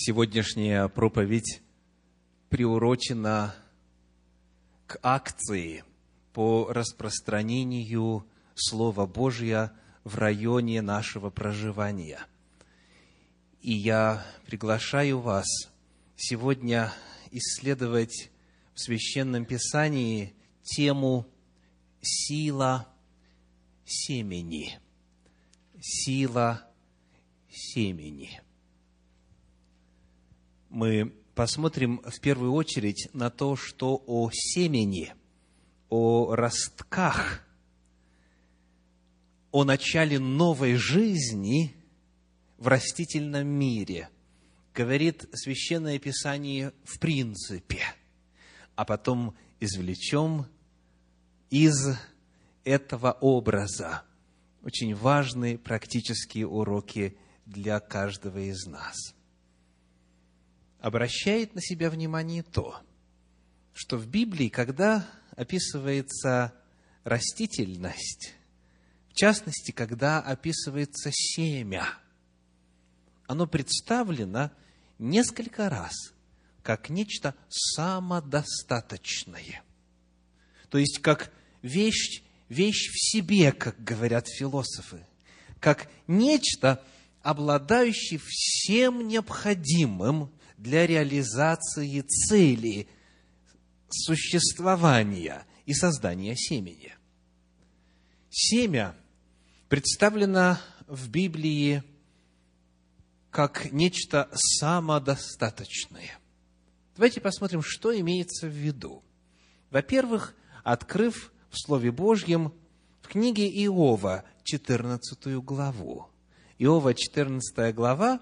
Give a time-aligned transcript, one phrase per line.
[0.00, 1.60] Сегодняшняя проповедь
[2.50, 3.56] приурочена
[4.86, 5.82] к акции
[6.32, 8.24] по распространению
[8.54, 9.72] Слова Божия
[10.04, 12.20] в районе нашего проживания.
[13.60, 15.48] И я приглашаю вас
[16.14, 16.92] сегодня
[17.32, 18.30] исследовать
[18.74, 21.26] в Священном Писании тему
[22.00, 22.86] «Сила
[23.84, 24.78] семени».
[25.80, 26.70] Сила
[27.50, 28.40] семени.
[30.68, 35.14] Мы посмотрим в первую очередь на то, что о семени,
[35.88, 37.42] о ростках,
[39.50, 41.74] о начале новой жизни
[42.58, 44.10] в растительном мире
[44.74, 47.82] говорит Священное Писание в принципе,
[48.76, 50.44] а потом извлечем
[51.48, 51.96] из
[52.64, 54.02] этого образа
[54.62, 59.14] очень важные практические уроки для каждого из нас–
[60.80, 62.80] обращает на себя внимание то,
[63.72, 66.54] что в Библии, когда описывается
[67.04, 68.34] растительность,
[69.10, 71.88] в частности, когда описывается семя,
[73.26, 74.50] оно представлено
[74.98, 75.92] несколько раз
[76.62, 79.62] как нечто самодостаточное.
[80.68, 85.04] То есть, как вещь, вещь в себе, как говорят философы,
[85.60, 86.84] как нечто,
[87.22, 92.88] обладающее всем необходимым для реализации цели
[93.88, 96.94] существования и создания семени.
[98.28, 98.94] Семя
[99.68, 101.82] представлено в Библии
[103.30, 106.18] как нечто самодостаточное.
[106.96, 109.02] Давайте посмотрим, что имеется в виду.
[109.70, 110.34] Во-первых,
[110.64, 112.52] открыв в Слове Божьем
[113.00, 116.08] в книге Иова 14 главу.
[116.58, 118.20] Иова 14 глава,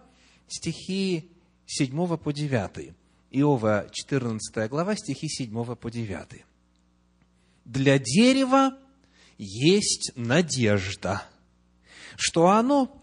[0.49, 1.31] стихи
[1.67, 2.95] 7 по 9.
[3.33, 6.45] Иова, 14 глава, стихи 7 по 9.
[7.65, 8.79] «Для дерева
[9.37, 11.25] есть надежда,
[12.17, 13.03] что оно,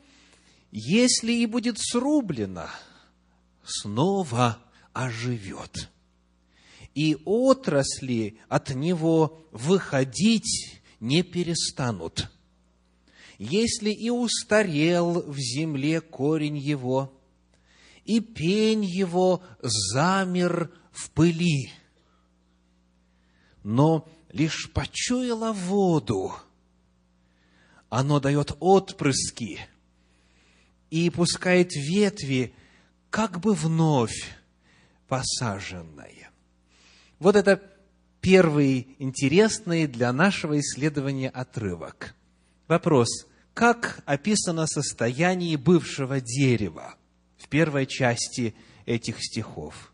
[0.71, 2.69] если и будет срублено,
[3.63, 4.59] снова
[4.93, 5.89] оживет,
[6.95, 12.31] и отрасли от него выходить не перестанут.
[13.37, 17.11] Если и устарел в земле корень его,
[18.05, 21.71] и пень его замер в пыли.
[23.63, 26.33] Но лишь почуяло воду,
[27.89, 29.59] оно дает отпрыски
[30.89, 32.53] и пускает ветви,
[33.09, 34.35] как бы вновь
[35.07, 36.31] посаженное.
[37.19, 37.61] Вот это
[38.19, 42.15] первый интересный для нашего исследования отрывок.
[42.67, 46.95] Вопрос, как описано состояние бывшего дерева–
[47.53, 48.55] первой части
[48.87, 49.93] этих стихов.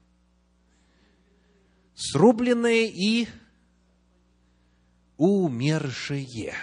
[1.94, 3.28] Срубленные и
[5.18, 6.54] умершие.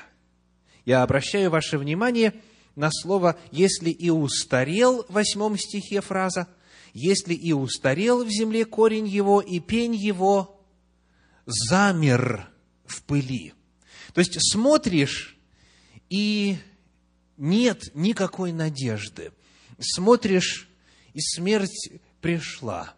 [0.87, 2.33] Я обращаю ваше внимание
[2.77, 6.49] на слово «если и устарел» в восьмом стихе фраза,
[6.95, 10.59] «если и устарел в земле корень его, и пень его
[11.45, 12.49] замер
[12.87, 13.53] в пыли».
[14.15, 15.37] То есть смотришь,
[16.09, 16.57] и
[17.37, 19.33] нет никакой надежды.
[19.79, 20.66] Смотришь,
[21.17, 22.95] и смерть пришла.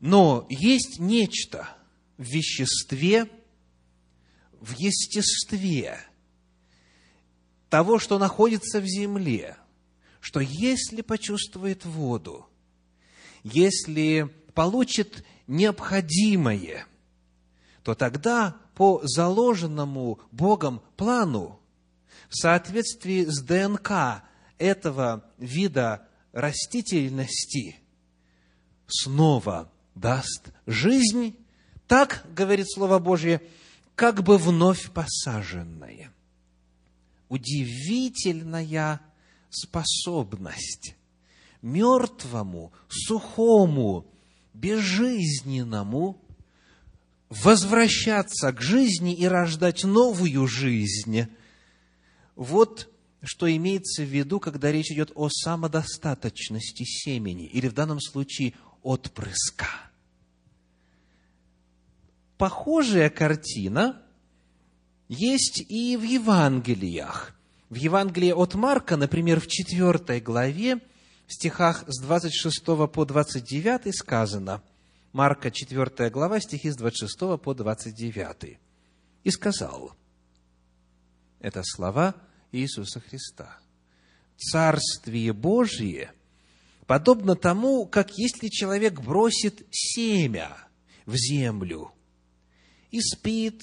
[0.00, 1.68] Но есть нечто
[2.18, 3.30] в веществе,
[4.60, 6.00] в естестве
[7.70, 9.56] того, что находится в земле,
[10.20, 12.48] что если почувствует воду,
[13.44, 16.84] если получит необходимое,
[17.84, 21.60] то тогда по заложенному Богом плану,
[22.28, 24.24] в соответствии с ДНК
[24.58, 27.76] этого вида растительности
[28.86, 31.36] снова даст жизнь,
[31.86, 33.40] так, говорит Слово Божье,
[33.94, 36.12] как бы вновь посаженное.
[37.28, 39.00] Удивительная
[39.48, 40.96] способность
[41.62, 44.06] мертвому, сухому,
[44.52, 46.20] безжизненному
[47.30, 51.26] возвращаться к жизни и рождать новую жизнь.
[52.36, 52.93] Вот
[53.26, 59.66] что имеется в виду, когда речь идет о самодостаточности семени, или в данном случае отпрыска.
[62.36, 64.02] Похожая картина
[65.08, 67.34] есть и в Евангелиях.
[67.70, 70.76] В Евангелии от Марка, например, в 4 главе,
[71.26, 74.62] в стихах с 26 по 29 сказано,
[75.12, 78.58] Марка 4 глава, стихи с 26 по 29.
[79.22, 79.94] «И сказал».
[81.40, 82.14] Это слова
[82.54, 83.58] Иисуса Христа.
[84.36, 86.12] Царствие Божие
[86.86, 90.56] подобно тому, как если человек бросит семя
[91.06, 91.92] в землю
[92.90, 93.60] и спит,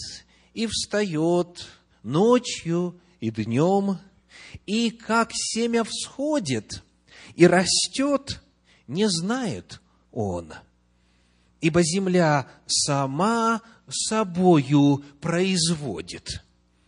[0.54, 1.66] и встает
[2.04, 4.00] ночью и днем,
[4.66, 6.84] и как семя всходит
[7.36, 8.42] и растет,
[8.88, 10.54] не знает он.
[11.62, 16.44] Ибо земля сама собою производит.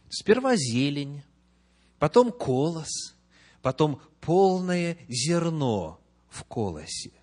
[0.10, 1.22] Сперва зелень,
[2.04, 3.16] потом колос,
[3.62, 7.14] потом полное зерно в колосе.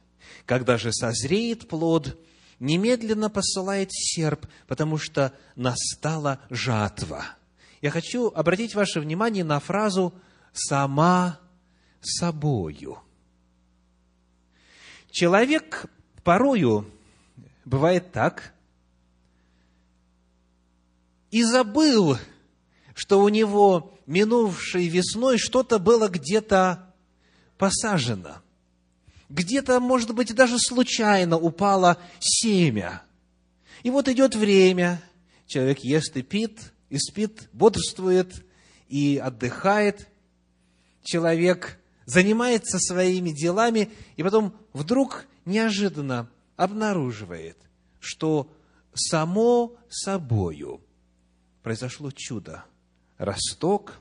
[0.47, 2.19] Когда же созреет плод,
[2.61, 7.27] немедленно посылает серп, потому что настала жатва.
[7.83, 10.15] Я хочу обратить ваше внимание на фразу
[10.55, 11.39] «сама
[12.01, 13.01] собою».
[15.11, 15.91] Человек
[16.25, 16.91] порою
[17.67, 18.55] бывает так,
[21.31, 22.17] и забыл,
[22.95, 26.93] что у него минувшей весной что-то было где-то
[27.57, 28.43] посажено.
[29.29, 33.03] Где-то, может быть, даже случайно упало семя.
[33.85, 35.01] И вот идет время,
[35.47, 38.45] человек ест и пит, и спит, бодрствует
[38.89, 40.09] и отдыхает.
[41.05, 47.57] Человек занимается своими делами, и потом вдруг неожиданно обнаруживает,
[48.01, 48.53] что
[48.93, 50.81] само собою
[51.63, 52.65] произошло чудо.
[53.21, 54.01] Росток,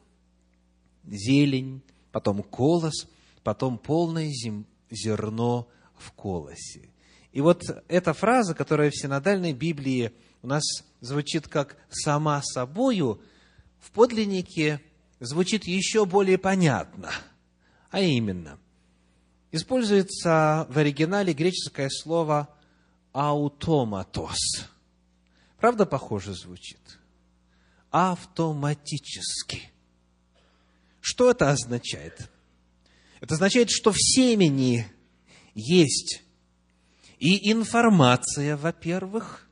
[1.03, 1.81] зелень,
[2.13, 3.09] потом колос,
[3.43, 4.31] потом полное
[4.89, 5.67] зерно
[5.97, 6.89] в колосе.
[7.33, 10.63] И вот эта фраза, которая в синодальной Библии у нас
[11.01, 13.21] звучит как «сама собою»,
[13.81, 14.79] в подлиннике
[15.19, 17.11] звучит еще более понятно.
[17.91, 18.57] А именно,
[19.51, 22.47] используется в оригинале греческое слово
[23.11, 24.69] «аутоматос».
[25.57, 26.98] Правда, похоже звучит?
[27.91, 29.71] Автоматически.
[31.01, 32.29] Что это означает?
[33.21, 34.85] Это означает, что в семени
[35.55, 36.23] есть
[37.19, 39.47] и информация, во-первых,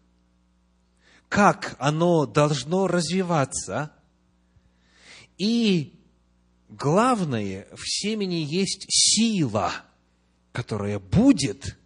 [1.28, 3.92] как оно должно развиваться,
[5.38, 5.94] и
[6.70, 9.72] главное, в семени есть сила,
[10.54, 11.78] которая будет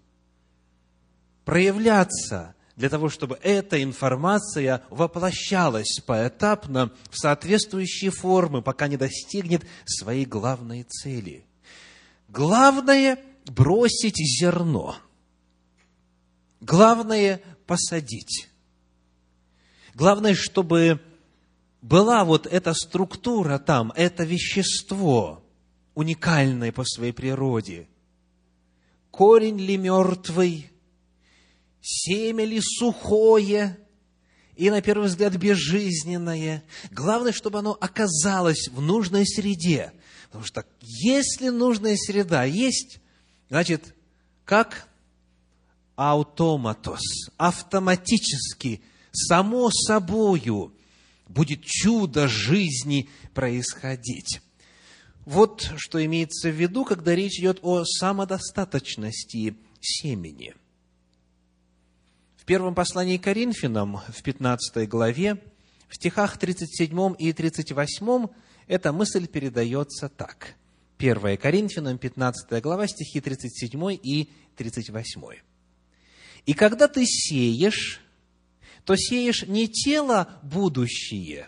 [1.43, 10.25] проявляться для того, чтобы эта информация воплощалась поэтапно в соответствующие формы, пока не достигнет своей
[10.25, 11.45] главной цели.
[12.27, 14.95] Главное– бросить зерно.
[16.59, 18.49] Главное– посадить.
[19.93, 20.99] Главное, чтобы
[21.83, 25.43] была вот эта структура там, это вещество,
[25.93, 27.87] уникальное по своей природе.
[29.11, 30.70] Корень ли мертвый,
[31.81, 33.77] семя ли сухое,
[34.55, 36.63] и, на первый взгляд, безжизненное.
[36.91, 39.91] Главное, чтобы оно оказалось в нужной среде.
[40.25, 42.99] Потому что если нужная среда есть,
[43.49, 43.95] значит,
[44.45, 44.87] как
[45.95, 47.01] автоматос,
[47.37, 48.81] автоматически,
[49.11, 50.73] само собою
[51.27, 54.41] будет чудо жизни происходить.
[55.25, 60.53] Вот что имеется в виду, когда речь идет о самодостаточности семени.
[62.41, 65.37] В первом послании к Коринфянам, в 15 главе,
[65.87, 68.27] в стихах 37 и 38
[68.65, 70.55] эта мысль передается так.
[70.97, 74.27] 1 Коринфянам, 15 глава, стихи 37 и
[74.57, 75.21] 38.
[76.47, 78.01] «И когда ты сеешь,
[78.85, 81.47] то сеешь не тело будущее,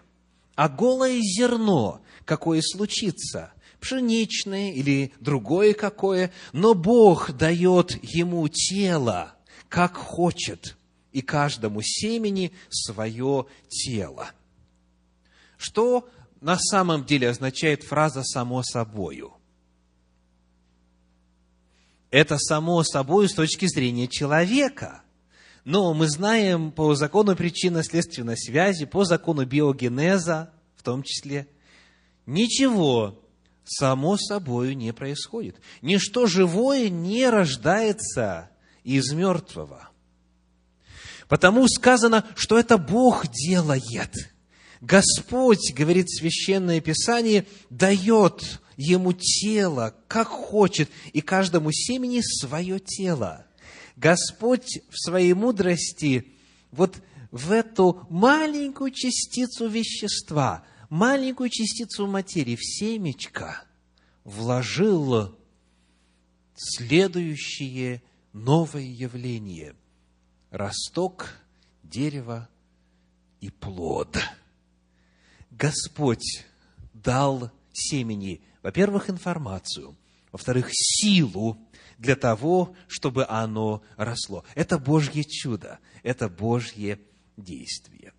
[0.54, 9.34] а голое зерно, какое случится, пшеничное или другое какое, но Бог дает ему тело,
[9.70, 10.78] как хочет,
[11.13, 14.32] и каждому семени свое тело.
[15.58, 16.10] Что
[16.41, 19.34] на самом деле означает фраза «само собою»?
[22.12, 25.01] Это само собой с точки зрения человека–
[25.65, 31.48] но мы знаем по закону причинно-следственной связи, по закону биогенеза в том числе,
[32.25, 33.17] ничего
[33.63, 35.62] само собой не происходит.
[35.82, 38.50] Ничто живое не рождается
[38.84, 39.89] из мертвого.
[41.34, 44.32] Потому сказано, что это Бог делает.
[44.82, 53.48] Господь, говорит Священное Писание, дает ему тело, как хочет, и каждому семени свое тело.
[53.96, 56.28] Господь в своей мудрости
[56.72, 56.98] вот
[57.32, 63.63] в эту маленькую частицу вещества, маленькую частицу материи, в семечко
[64.24, 65.36] вложил
[66.54, 69.74] следующее новое явление–
[70.54, 71.30] росток,
[71.82, 72.48] дерево
[73.42, 74.18] и плод.
[75.50, 76.46] Господь
[76.94, 79.98] дал семени, во-первых, информацию,
[80.32, 81.58] во-вторых, силу
[81.98, 84.46] для того, чтобы оно росло.
[84.54, 87.00] Это Божье чудо, это Божье
[87.36, 88.14] действие.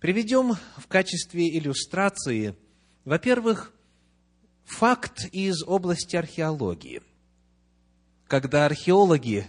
[0.00, 2.56] Приведем в качестве иллюстрации,
[3.04, 3.72] во-первых,
[4.64, 7.02] факт из области археологии.
[8.26, 9.48] Когда археологи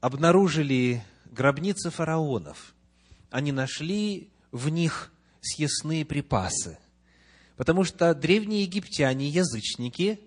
[0.00, 2.74] обнаружили гробницы фараонов,
[3.30, 6.78] они нашли в них съестные припасы.
[7.56, 10.20] Потому что древние египтяне, язычники,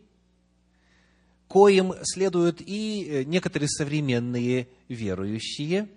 [1.48, 5.90] коим следуют и некоторые современные верующие,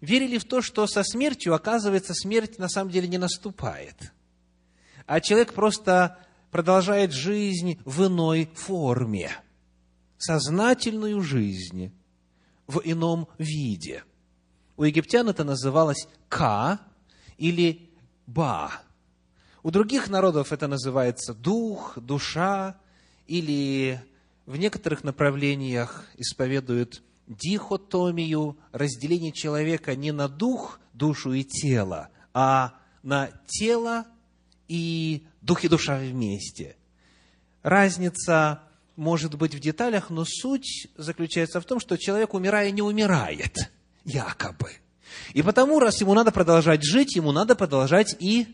[0.00, 4.12] верили в то, что со смертью, оказывается, смерть на самом деле не наступает.
[5.06, 6.18] А человек просто
[6.50, 9.32] продолжает жизнь в иной форме,
[10.18, 11.92] сознательную жизнь
[12.66, 14.04] в ином виде.
[14.76, 16.80] У египтян это называлось «ка»
[17.38, 17.90] или
[18.26, 18.72] «ба».
[19.62, 22.76] У других народов это называется дух, душа,
[23.26, 24.00] или
[24.46, 33.30] в некоторых направлениях исповедуют дихотомию, разделение человека не на дух, душу и тело, а на
[33.46, 34.04] тело
[34.68, 36.76] и дух и душа вместе.
[37.62, 38.62] Разница
[38.96, 43.70] может быть в деталях, но суть заключается в том, что человек, умирая, не умирает,
[44.04, 44.70] якобы.
[45.32, 48.46] И потому, раз ему надо продолжать жить, ему надо продолжать и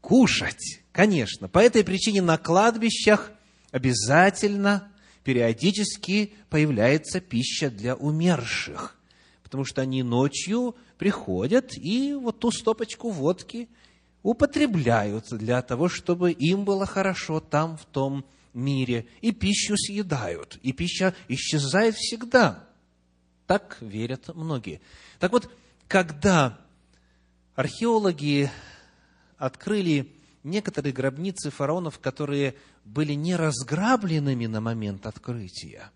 [0.00, 0.80] кушать.
[0.92, 1.48] Конечно.
[1.48, 3.32] По этой причине на кладбищах
[3.70, 4.90] обязательно
[5.24, 8.96] периодически появляется пища для умерших.
[9.42, 13.68] Потому что они ночью приходят и вот ту стопочку водки
[14.22, 19.06] употребляют для того, чтобы им было хорошо там, в том мире.
[19.20, 20.58] И пищу съедают.
[20.62, 22.68] И пища исчезает всегда.
[23.46, 24.80] Так верят многие.
[25.18, 25.50] Так вот,
[25.88, 26.58] когда
[27.54, 28.50] археологи
[29.36, 35.90] открыли некоторые гробницы фараонов, которые были не разграбленными на момент открытия,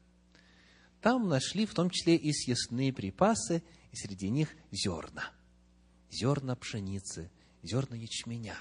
[1.00, 5.30] там нашли в том числе и съестные припасы, и среди них зерна.
[6.10, 7.30] Зерна пшеницы,
[7.62, 8.56] зерна ячменя.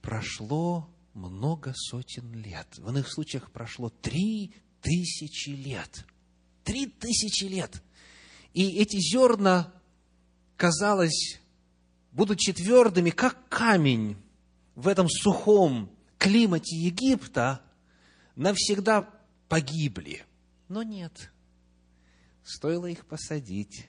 [0.00, 2.66] Прошло много сотен лет.
[2.78, 6.06] В иных случаях прошло три тысячи лет.
[6.64, 7.82] Три тысячи лет.
[8.54, 9.72] И эти зерна,
[10.56, 11.40] казалось,
[12.12, 14.16] будучи твердыми, как камень
[14.74, 17.62] в этом сухом климате Египта,
[18.36, 19.08] навсегда
[19.48, 20.24] погибли.
[20.68, 21.30] Но нет.
[22.44, 23.88] Стоило их посадить,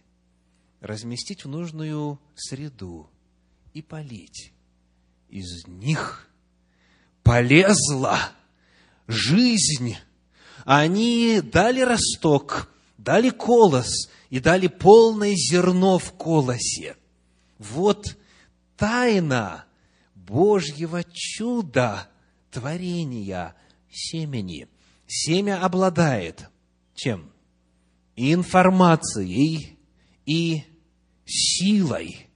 [0.80, 3.10] разместить в нужную среду
[3.74, 4.54] и полить.
[5.30, 6.30] Из них
[7.34, 8.20] полезла
[9.08, 9.98] жизнь.
[10.66, 16.96] Они дали росток, дали колос и дали полное зерно в колосе.
[17.58, 18.18] Вот
[18.78, 19.66] тайна
[20.14, 22.08] Божьего чуда
[22.52, 23.56] творения
[23.92, 24.68] семени.
[25.08, 26.52] Семя обладает
[26.94, 27.32] чем?
[28.16, 29.80] Информацией,
[30.28, 30.62] и
[31.26, 32.28] силой.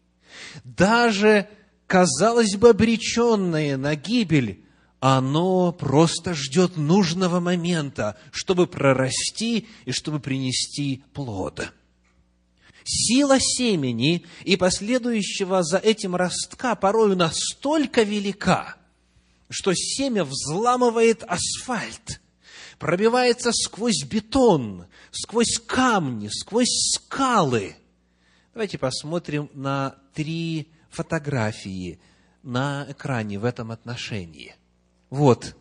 [0.63, 1.47] Даже,
[1.85, 4.63] казалось бы, обреченное на гибель,
[4.99, 11.71] оно просто ждет нужного момента, чтобы прорасти и чтобы принести плод.
[12.83, 18.77] Сила семени и последующего за этим ростка порою настолько велика,
[19.49, 22.21] что семя взламывает асфальт,
[22.79, 27.75] пробивается сквозь бетон, сквозь камни, сквозь скалы.
[28.53, 31.99] Давайте посмотрим на три фотографии
[32.41, 34.55] на экране в этом отношении–
[35.09, 35.55] вот,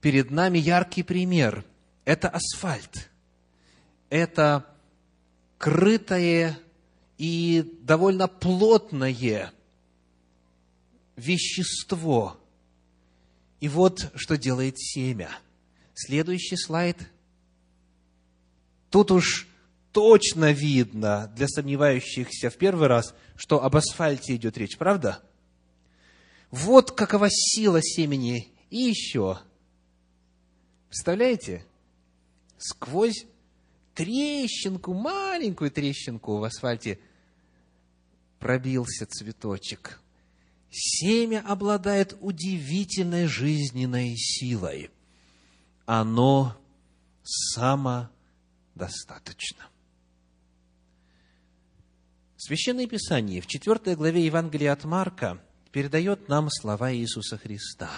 [0.00, 1.64] перед нами яркий пример.
[2.04, 3.10] Это асфальт.
[4.08, 4.64] Это
[5.58, 6.58] крытое
[7.18, 9.52] и довольно плотное
[11.16, 12.38] вещество.
[13.60, 15.30] И вот что делает семя.
[15.94, 16.98] Следующий слайд.
[18.90, 19.48] Тут уж
[19.92, 25.22] точно видно для сомневающихся в первый раз, что об асфальте идет речь, правда?
[26.56, 28.48] Вот какова сила семени.
[28.70, 29.38] И еще.
[30.88, 31.66] Представляете?
[32.56, 33.26] Сквозь
[33.94, 36.98] трещинку, маленькую трещинку в асфальте
[38.38, 40.00] пробился цветочек.
[40.70, 44.90] Семя обладает удивительной жизненной силой.
[45.84, 46.56] Оно
[47.22, 49.68] самодостаточно.
[52.38, 55.38] Священное Писание в 4 главе Евангелия от Марка
[55.76, 57.90] передает нам слова Иисуса Христа.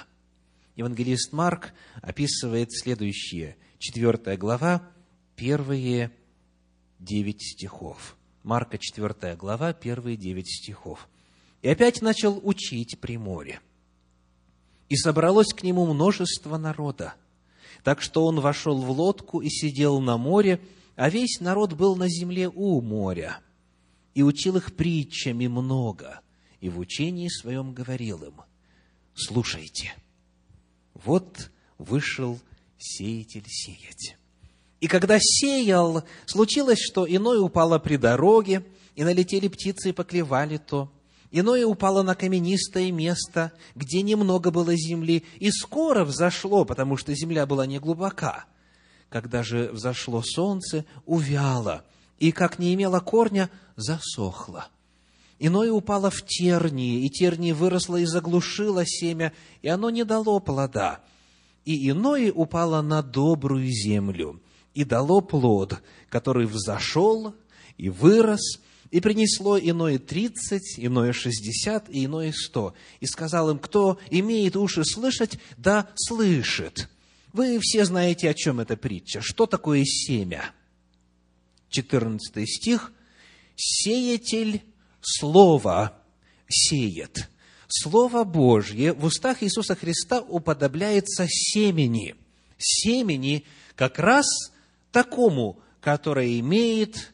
[0.75, 4.83] Евангелист Марк описывает следующее, 4 глава,
[5.37, 6.11] первые
[6.99, 8.17] девять стихов.
[8.43, 11.09] Марка 4 глава, первые девять стихов.
[11.63, 13.61] «И опять начал учить при море.
[14.89, 17.15] И собралось к нему множество народа,
[17.85, 20.61] так что он вошел в лодку и сидел на море,
[20.97, 23.39] а весь народ был на земле у моря,
[24.15, 26.23] и учил их притчами много,
[26.61, 28.41] и в учении своем говорил им,
[29.15, 29.95] слушайте,
[30.95, 32.39] вот вышел
[32.79, 34.17] сеятель сеять.
[34.81, 40.93] И когда сеял, случилось, что иное упало при дороге, и налетели птицы и поклевали то.
[41.31, 47.47] Иное упало на каменистое место, где немного было земли, и скоро взошло, потому что земля
[47.47, 48.47] была не глубока.
[49.09, 51.85] Когда же взошло солнце, увяло,
[52.19, 54.69] и, как не имело корня, засохло.
[55.39, 61.01] Иное упало в тернии, и тернии выросло и заглушило семя, и оно не дало плода.
[61.65, 64.43] И иное упало на добрую землю,
[64.75, 67.35] и дало плод, который взошел
[67.77, 72.75] и вырос, и принесло иное тридцать, иное шестьдесят и иное сто.
[73.01, 76.89] И сказал им, кто имеет уши слышать, да слышит.
[77.33, 79.21] Вы все знаете, о чем эта притча.
[79.21, 80.51] Что такое семя?
[81.69, 82.93] 14 стих.
[83.57, 84.63] Сеятель
[85.01, 85.95] слова
[86.49, 87.29] сеет.
[87.69, 92.15] Слово Божье в устах Иисуса Христа уподобляется семени.
[92.57, 93.45] Семени
[93.77, 94.27] как раз
[94.91, 97.13] такому, которое имеет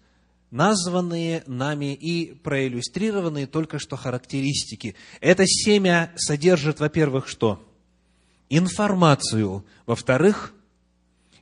[0.50, 4.94] названные нами и проиллюстрированные только что характеристики.
[5.20, 7.60] Это семя содержит, во-первых, что?
[8.48, 9.64] Информацию.
[9.84, 10.54] Во-вторых,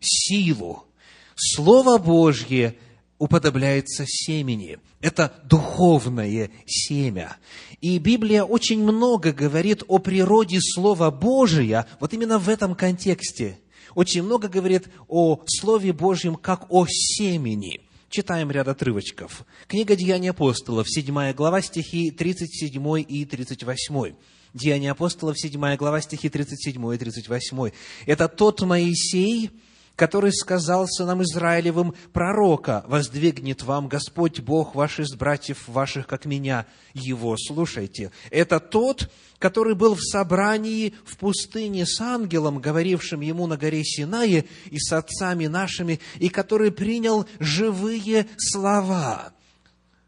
[0.00, 0.86] силу.
[1.34, 2.76] Слово Божье
[3.22, 4.80] уподобляется семени.
[5.00, 7.36] Это духовное семя.
[7.80, 13.60] И Библия очень много говорит о природе Слова Божия, вот именно в этом контексте.
[13.94, 19.46] Очень много говорит о Слове Божьем как о семени– Читаем ряд отрывочков.
[19.66, 24.14] Книга Деяний апостолов, 7 глава, стихи 37 и 38.
[24.52, 27.70] Деяния апостолов, 7 глава, стихи 37 и 38.
[28.04, 29.50] Это тот Моисей,
[29.96, 36.66] который сказал сынам Израилевым пророка, «Воздвигнет вам Господь Бог ваш из братьев ваших, как меня».
[36.94, 38.10] Его слушайте.
[38.30, 44.46] Это тот, который был в собрании в пустыне с ангелом, говорившим ему на горе Синае
[44.70, 49.32] и с отцами нашими, и который принял живые слова,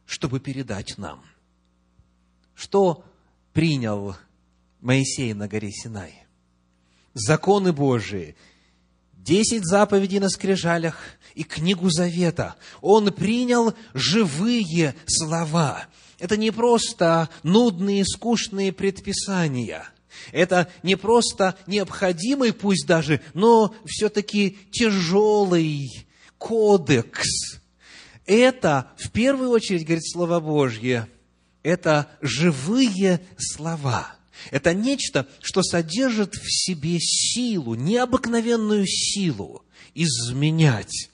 [0.05, 1.23] чтобы передать нам.
[2.55, 3.05] Что
[3.53, 4.15] принял
[4.81, 6.27] Моисей на горе Синай?
[7.15, 8.37] Законы Божии–
[9.17, 10.97] десять заповедей на скрижалях
[11.35, 12.57] и книгу Завета.
[12.81, 15.87] Он принял живые слова.
[16.19, 19.89] Это не просто нудные, скучные предписания.
[20.33, 26.07] Это не просто необходимый, пусть даже, но все-таки тяжелый
[26.39, 27.61] кодекс.
[28.25, 31.09] Это, в первую очередь, говорит Слово Божье,
[31.63, 34.15] это живые слова–
[34.51, 41.11] это нечто, что содержит в себе силу, необыкновенную силу изменять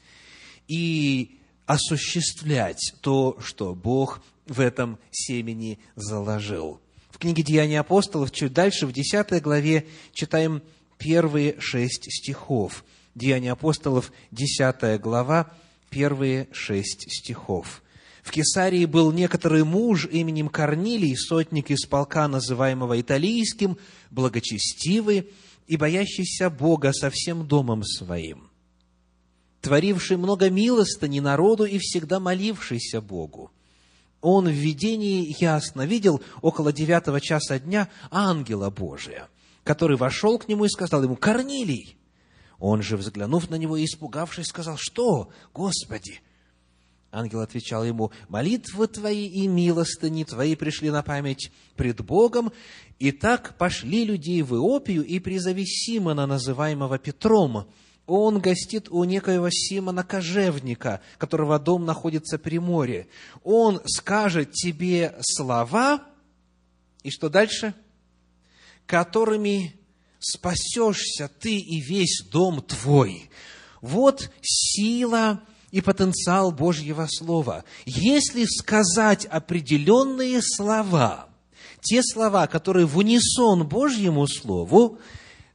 [0.69, 6.81] и осуществлять то, что Бог в этом семени заложил.
[7.11, 10.63] В книге «Деяния апостолов» чуть дальше, в 10 главе, читаем
[10.99, 12.85] первые шесть стихов.
[13.15, 15.53] «Деяния апостолов», 10 глава,
[15.91, 17.83] первые шесть стихов.
[18.31, 23.77] В Кесарии был некоторый муж именем Корнилий, сотник из полка, называемого Италийским,
[24.13, 25.31] благочестивый
[25.67, 28.49] и боящийся Бога со всем домом своим,
[29.61, 33.51] творивший много милостыни народу и всегда молившийся Богу.
[34.21, 39.29] Он в видении ясно видел около девятого часа дня ангела Божия,
[39.65, 41.97] который вошел к нему и сказал ему, «Корнилий!»
[42.61, 46.21] Он же, взглянув на него и испугавшись, сказал, «Что, Господи?»
[47.13, 52.53] Ангел отвечал ему, молитвы твои и милостыни твои пришли на память пред Богом,
[53.01, 57.67] и так пошли людей в Иопию и призови Симона, называемого Петром.
[58.07, 63.09] Он гостит у некоего Симона Кожевника, которого дом находится при море.
[63.43, 66.05] Он скажет тебе слова,
[67.03, 67.75] и что дальше?
[68.87, 69.75] Которыми
[70.21, 73.31] спасешься ты и весь дом твой.
[73.81, 77.65] Вот сила и потенциал Божьего Слова.
[77.85, 81.29] Если сказать определенные слова,
[81.81, 84.99] те слова, которые в унисон Божьему Слову,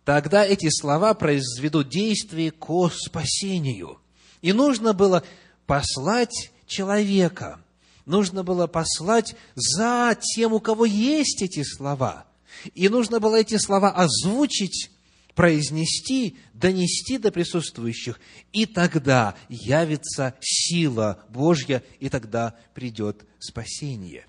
[0.03, 3.99] тогда эти слова произведут действие ко спасению.
[4.41, 5.23] И нужно было
[5.65, 7.59] послать человека,
[8.05, 12.25] нужно было послать за тем, у кого есть эти слова.
[12.73, 14.91] И нужно было эти слова озвучить
[15.35, 18.19] произнести, донести до присутствующих,
[18.53, 24.25] и тогда явится сила Божья, и тогда придет спасение.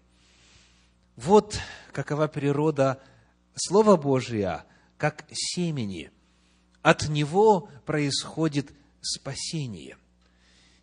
[1.15, 1.59] Вот
[1.93, 3.01] какова природа
[3.55, 4.67] Слова Божия,
[4.99, 6.11] как семени.
[6.83, 9.97] От него происходит спасение.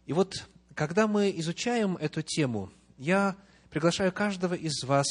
[0.06, 3.38] И вот, когда мы изучаем эту тему, я
[3.70, 5.08] приглашаю каждого из вас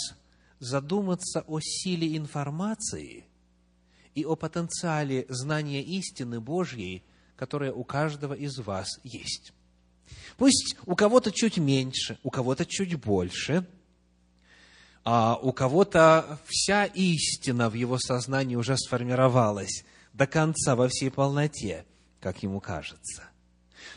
[0.59, 3.27] задуматься о силе информации
[4.14, 7.03] и о потенциале знания истины Божьей,
[7.37, 9.53] которая у каждого из вас есть.
[10.37, 13.66] Пусть у кого-то чуть меньше, у кого-то чуть больше,
[15.05, 21.85] а у кого-то вся истина в его сознании уже сформировалась до конца во всей полноте,
[22.20, 23.25] как ему кажется.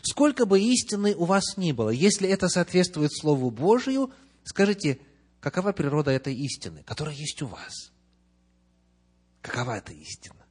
[0.02, 4.10] Сколько бы истины у вас ни было, если это соответствует Слову Божию,
[4.44, 4.98] скажите,
[5.40, 7.92] какова природа этой истины, которая есть у вас?
[9.46, 10.44] Какова эта истина?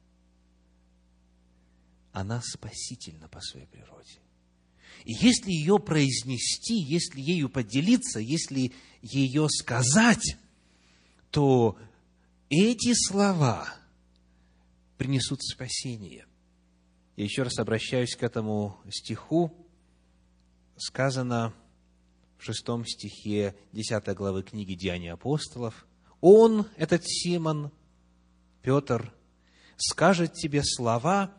[2.12, 4.20] Она спасительна по своей природе.
[5.04, 10.38] И если ее произнести, если ею поделиться, если ее сказать,
[11.30, 11.78] то
[12.48, 13.68] эти слова
[14.96, 16.24] принесут спасение.
[17.16, 19.54] Я еще раз обращаюсь к этому стиху.
[20.78, 21.52] Сказано
[22.38, 25.86] в шестом стихе десятой главы книги «Деяния апостолов».
[26.22, 27.70] Он, этот Симон,
[28.66, 29.12] Петр,
[29.76, 31.32] скажет тебе слова,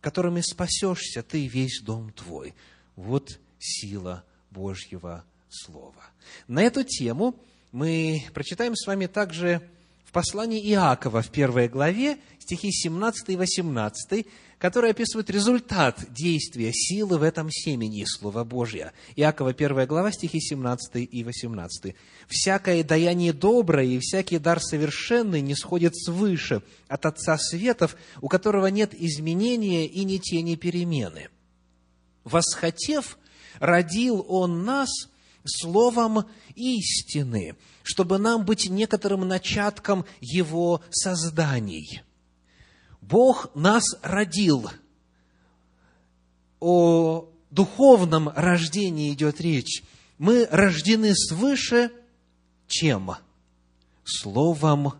[0.00, 2.52] которыми спасешься ты и весь дом твой.
[2.96, 6.02] Вот сила Божьего Слова.
[6.48, 7.36] На эту тему
[7.70, 9.62] мы прочитаем с вами также
[10.04, 14.26] в послании Иакова в первой главе, стихи 17 и 18,
[14.64, 18.92] которые описывают результат действия силы в этом семени Слова Божьего.
[19.14, 21.94] Иакова, первая глава, стихи 17 и 18.
[22.28, 28.68] «Всякое даяние доброе и всякий дар совершенный не сходит свыше от Отца Светов, у которого
[28.68, 31.28] нет изменения и ни тени перемены.
[32.24, 33.18] Восхотев,
[33.58, 34.88] родил Он нас
[35.44, 36.24] словом
[36.54, 42.00] истины, чтобы нам быть некоторым начатком Его созданий.
[43.08, 44.70] Бог нас родил.
[46.58, 49.82] О духовном рождении идет речь.
[50.16, 51.90] Мы рождены свыше
[52.66, 53.12] чем?
[54.04, 54.94] Словом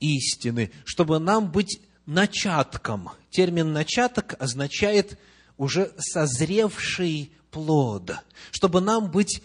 [0.00, 3.10] истины, чтобы нам быть начатком.
[3.30, 5.18] Термин «начаток» означает
[5.58, 8.12] уже созревший плод,
[8.52, 9.42] чтобы нам быть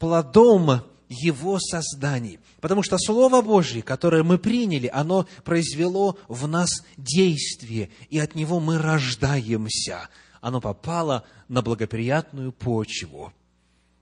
[0.00, 2.38] плодом его созданий.
[2.60, 8.60] Потому что Слово Божье, которое мы приняли, оно произвело в нас действие, и от него
[8.60, 10.08] мы рождаемся.
[10.40, 13.32] Оно попало на благоприятную почву.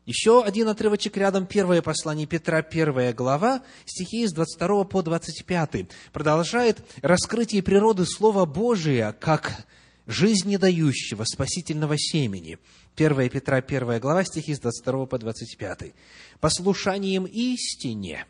[0.06, 6.84] Еще один отрывочек рядом, первое послание Петра, первая глава, стихи с 22 по 25, продолжает
[7.00, 9.64] раскрытие природы Слова Божия как
[10.06, 12.58] жизнедающего спасительного семени.
[12.96, 15.92] 1 Петра, 1 глава, стихи с 22 по 25.
[16.40, 18.26] «Послушанием истине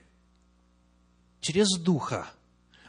[1.41, 2.27] через Духа,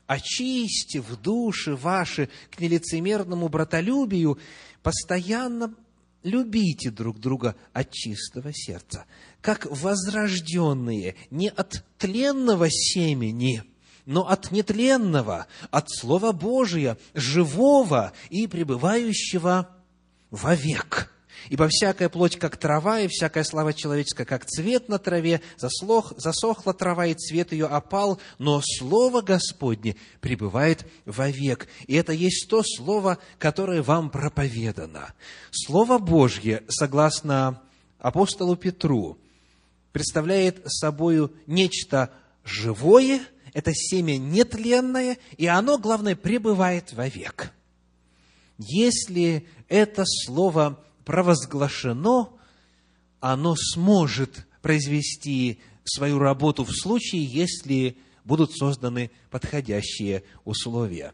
[0.07, 4.39] очистив души ваши к нелицемерному братолюбию,
[4.83, 5.73] постоянно
[6.23, 9.05] любите друг друга от чистого сердца,
[9.41, 13.63] как возрожденные не от тленного семени–
[14.05, 19.75] но от нетленного, от Слова Божия, живого и пребывающего
[20.29, 21.11] вовек.
[21.49, 26.73] Ибо всякая плоть, как трава, и всякая слава человеческая, как цвет на траве, заслох, засохла
[26.73, 31.67] трава, и цвет ее опал, но Слово Господне пребывает вовек.
[31.87, 35.13] И это есть то Слово, которое вам проповедано.
[35.51, 37.61] Слово Божье, согласно
[37.99, 39.17] апостолу Петру,
[39.91, 42.11] представляет собою нечто
[42.43, 43.21] живое–
[43.55, 47.53] это семя нетленное, и оно, главное, пребывает вовек.
[48.57, 52.31] Если это слово провозглашено,
[53.19, 61.13] оно сможет произвести свою работу в случае, если будут созданы подходящие условия.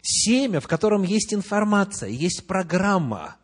[0.00, 3.36] Семя, в котором есть информация, есть программа,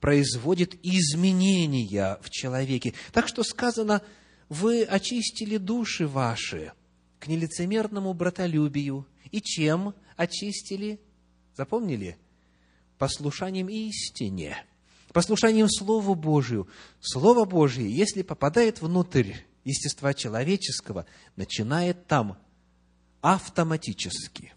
[0.00, 2.94] производит изменения в человеке.
[3.12, 4.02] Так что сказано,
[4.48, 6.72] вы очистили души ваши–
[7.22, 9.06] к нелицемерному братолюбию.
[9.30, 11.00] И чем очистили?
[11.54, 12.18] Запомнили?
[12.98, 14.56] Послушанием истине,
[15.12, 16.68] послушанием Слову Божию.
[17.00, 19.32] Слово Божие, если попадает внутрь
[19.64, 22.38] естества человеческого, начинает там
[23.20, 24.52] автоматически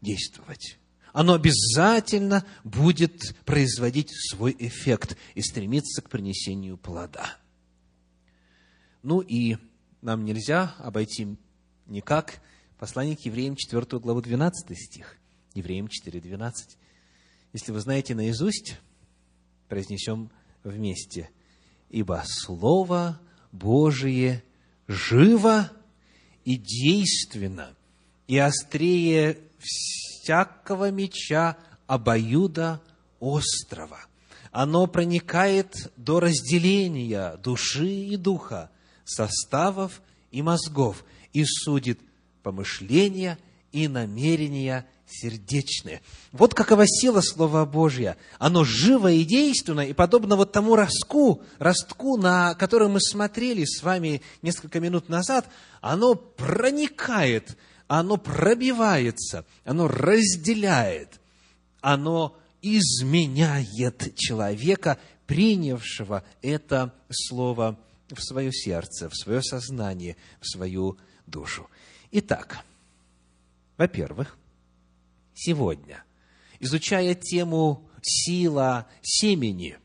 [0.00, 0.78] действовать.
[1.12, 7.38] Оно обязательно будет производить свой эффект и стремиться к принесению плода.
[9.02, 9.56] Ну и
[10.02, 11.36] нам нельзя обойти
[11.86, 12.40] Никак.
[12.78, 15.16] Послание к евреям, 4 главу, 12 стих.
[15.54, 16.76] Евреям 4, 12.
[17.52, 18.76] Если вы знаете наизусть,
[19.68, 20.30] произнесем
[20.64, 21.30] вместе.
[21.90, 23.20] «Ибо Слово
[23.52, 24.42] Божие
[24.88, 25.70] живо
[26.44, 27.74] и действенно,
[28.26, 32.80] и острее всякого меча обоюда
[33.20, 34.00] острова.
[34.50, 38.70] Оно проникает до разделения души и духа,
[39.04, 42.00] составов и мозгов, и судит
[42.42, 43.38] помышления
[43.72, 46.02] и намерения сердечные.
[46.32, 48.16] Вот какова сила Слова Божья.
[48.38, 53.82] Оно живо и действенно, и подобно вот тому ростку, ростку, на который мы смотрели с
[53.82, 55.48] вами несколько минут назад,
[55.80, 61.20] оно проникает, оно пробивается, оно разделяет,
[61.80, 67.78] оно изменяет человека, принявшего это Слово
[68.10, 71.68] в свое сердце, в свое сознание, в свою душу.
[72.12, 72.64] Итак,
[73.76, 74.36] во-первых,
[75.36, 76.02] сегодня,
[76.58, 79.78] изучая тему сила семени,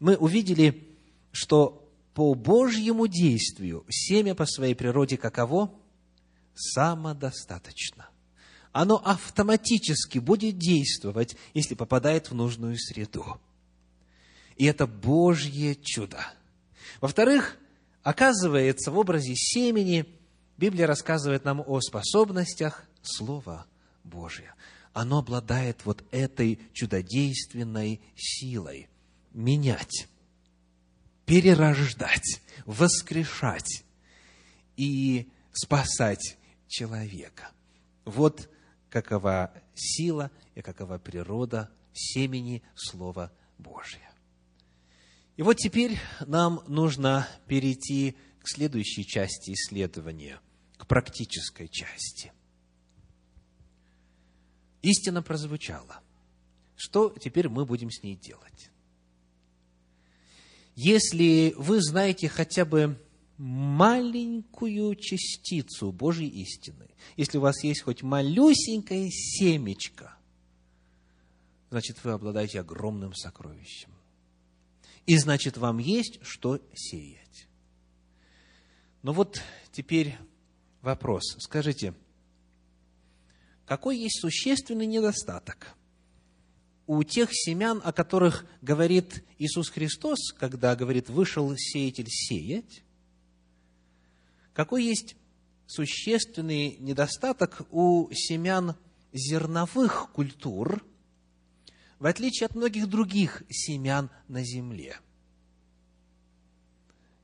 [0.00, 0.88] мы увидели,
[1.30, 5.72] что по Божьему действию семя по своей природе каково?
[6.54, 8.08] Самодостаточно.
[8.72, 13.40] Оно автоматически будет действовать, если попадает в нужную среду.
[14.56, 16.24] И это Божье чудо.
[17.00, 17.56] Во-вторых,
[18.02, 20.06] оказывается, в образе семени
[20.56, 23.66] Библия рассказывает нам о способностях Слова
[24.04, 24.54] Божия
[24.94, 28.88] оно обладает вот этой чудодейственной силой
[29.32, 30.08] менять,
[31.26, 33.84] перерождать, воскрешать
[34.76, 37.50] и спасать человека.
[38.04, 38.48] Вот
[38.88, 44.12] какова сила и какова природа семени Слова Божия.
[45.36, 50.38] И вот теперь нам нужно перейти к следующей части исследования,
[50.78, 52.32] к практической части–
[54.84, 56.00] истина прозвучала.
[56.76, 58.70] Что теперь мы будем с ней делать?
[60.76, 63.00] Если вы знаете хотя бы
[63.38, 70.16] маленькую частицу Божьей истины, если у вас есть хоть малюсенькое семечко,
[71.70, 73.90] значит, вы обладаете огромным сокровищем.
[75.06, 77.46] И значит, вам есть что сеять.
[79.02, 80.16] Но вот теперь
[80.80, 81.36] вопрос.
[81.38, 81.94] Скажите,
[83.66, 85.74] какой есть существенный недостаток
[86.86, 92.82] у тех семян, о которых говорит Иисус Христос, когда говорит «вышел сеятель сеять»,
[94.52, 95.16] какой есть
[95.66, 98.76] существенный недостаток у семян
[99.12, 100.84] зерновых культур,
[101.98, 104.98] в отличие от многих других семян на земле.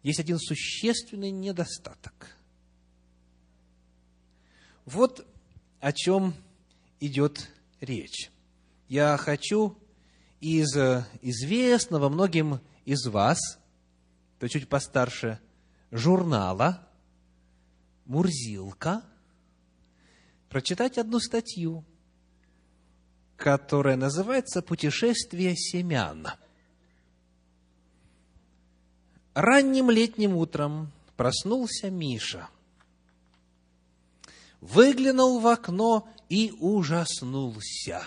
[0.02, 2.36] Есть один существенный недостаток.
[4.86, 5.26] Вот
[5.80, 6.34] о чем
[7.00, 8.30] идет речь.
[8.88, 9.76] Я хочу
[10.40, 10.76] из
[11.22, 13.38] известного многим из вас,
[14.38, 15.38] то чуть постарше,
[15.90, 16.86] журнала
[18.04, 19.02] «Мурзилка»
[20.48, 21.84] прочитать одну статью,
[23.36, 26.28] которая называется «Путешествие семян».
[29.34, 32.48] Ранним летним утром проснулся Миша–
[34.60, 38.02] выглянул в окно и ужаснулся.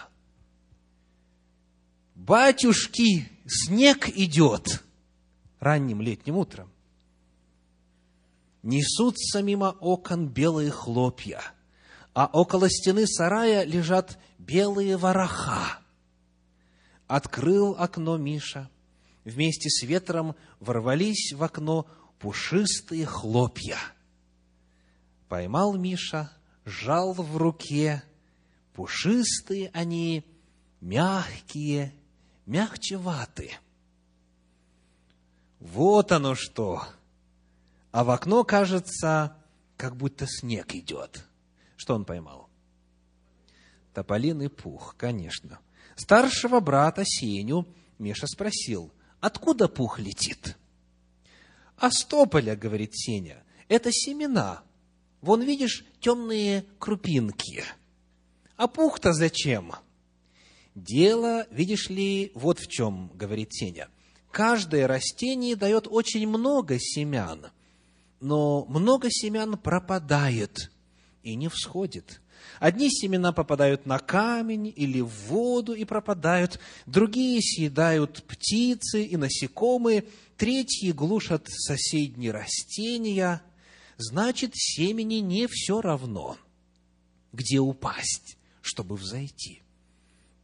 [2.15, 4.83] Батюшки, снег идет
[5.59, 6.69] ранним летним утром.
[8.61, 11.41] Несутся мимо окон белые хлопья,
[12.13, 15.79] а около стены сарая лежат белые вороха.
[17.07, 18.69] Открыл окно Миша.
[19.25, 21.87] Вместе с ветром ворвались в окно
[22.19, 23.77] пушистые хлопья.
[25.29, 26.31] Поймал Миша
[26.65, 28.03] жал в руке,
[28.73, 30.25] пушистые они,
[30.81, 31.93] мягкие,
[32.45, 33.51] мягче ваты.
[35.59, 36.83] Вот оно что!
[37.91, 39.37] А в окно, кажется,
[39.77, 41.23] как будто снег идет.
[41.75, 42.49] Что он поймал?
[43.93, 45.59] Тополиный пух, конечно.
[45.95, 47.67] Старшего брата Сеню
[47.99, 50.57] Миша спросил, откуда пух летит?
[51.77, 54.63] А с тополя, говорит Сеня, это семена–
[55.23, 57.63] Вон, видишь, темные крупинки.
[58.57, 59.71] А пух-то зачем?
[60.75, 63.87] Дело, видишь ли, вот в чем, говорит Сеня.
[64.31, 67.51] Каждое растение дает очень много семян,
[68.19, 70.69] но много семян пропадает
[71.21, 72.19] и не всходит.
[72.59, 80.03] Одни семена попадают на камень или в воду и пропадают, другие съедают птицы и насекомые,
[80.35, 83.41] третьи глушат соседние растения–
[83.97, 86.37] значит, семени не все равно,
[87.31, 89.61] где упасть, чтобы взойти.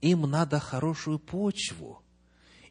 [0.02, 2.02] Им надо хорошую почву,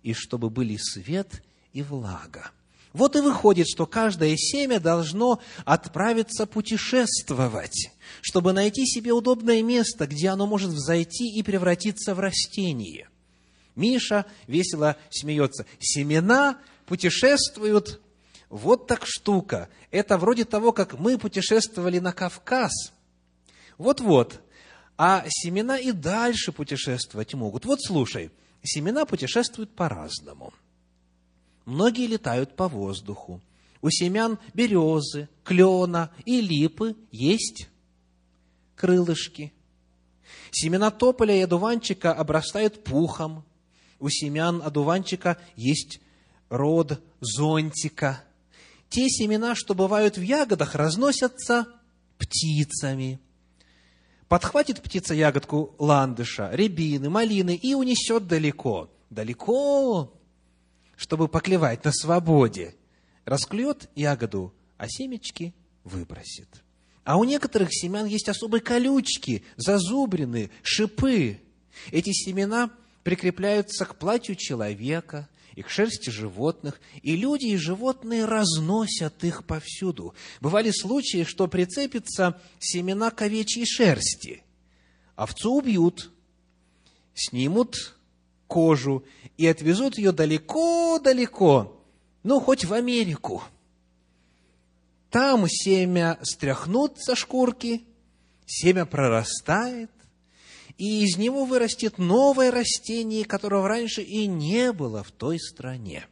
[0.02, 2.50] и чтобы были свет и влага.
[2.92, 7.90] Вот и выходит, что каждое семя должно отправиться путешествовать,
[8.22, 13.08] чтобы найти себе удобное место, где оно может взойти и превратиться в растение.
[13.76, 15.66] Миша весело смеется.
[15.78, 18.00] Семена путешествуют.
[18.48, 19.68] Вот так штука.
[19.90, 22.92] Это вроде того, как мы путешествовали на Кавказ.
[23.76, 24.40] Вот-вот.
[24.96, 27.64] А семена и дальше путешествовать могут.
[27.64, 28.30] Вот слушай,
[28.62, 30.52] семена путешествуют по-разному–
[31.68, 33.42] Многие летают по воздуху.
[33.82, 37.68] У семян березы, клена и липы есть
[38.74, 39.52] крылышки.
[40.50, 43.44] Семена тополя и одуванчика обрастают пухом.
[44.00, 46.00] У семян одуванчика есть
[46.48, 48.24] род зонтика.
[48.88, 51.66] Те семена, что бывают в ягодах, разносятся
[52.18, 53.20] птицами.
[54.28, 58.90] Подхватит птица ягодку ландыша, рябины, малины и унесет далеко.
[59.10, 60.12] Далеко
[60.98, 62.74] чтобы поклевать на свободе,
[63.24, 66.48] расклюет ягоду, а семечки выбросит.
[67.04, 71.40] А у некоторых семян есть особые колючки, зазубрины, шипы.
[71.92, 72.70] Эти семена
[73.04, 80.14] прикрепляются к платью человека и к шерсти животных, и люди и животные разносят их повсюду.
[80.40, 84.44] Бывали случаи, что прицепятся семена к овечьей шерсти.
[85.16, 86.12] Овцу убьют,
[87.12, 87.96] снимут
[88.46, 89.04] кожу
[89.36, 91.82] и отвезут ее далеко-далеко,
[92.22, 93.42] ну, хоть в Америку.
[95.10, 97.82] Там семя стряхнут со шкурки,
[98.46, 99.90] семя прорастает,
[100.78, 106.06] и из него вырастет новое растение, которого раньше и не было в той стране.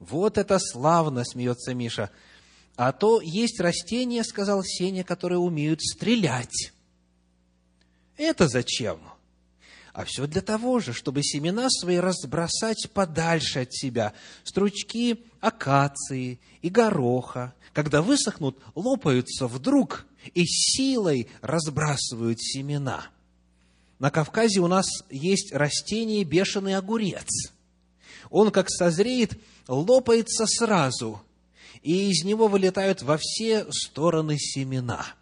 [0.00, 2.10] Вот это славно, смеется Миша.
[2.76, 6.72] А то есть растения, сказал Сеня, которые умеют стрелять.
[8.16, 9.00] Это зачем?
[9.92, 14.14] а все для того же, чтобы семена свои разбросать подальше от себя.
[14.42, 23.08] Стручки акации и гороха, когда высохнут, лопаются вдруг и силой разбрасывают семена.
[24.02, 27.52] На Кавказе у нас есть растение бешеный огурец.
[28.30, 29.38] Он, как созреет,
[29.68, 31.22] лопается сразу,
[31.82, 35.06] и из него вылетают во все стороны семена–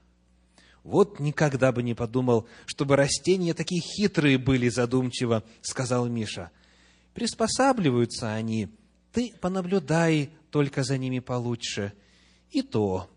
[0.82, 6.50] вот никогда бы не подумал, чтобы растения такие хитрые были, задумчиво, сказал Миша.
[7.12, 8.70] Приспосабливаются они,
[9.12, 11.92] ты понаблюдай только за ними получше.
[12.50, 13.10] И то